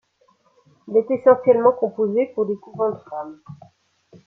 [0.87, 3.39] Il est essentiellement composé pour des couvents de femmes.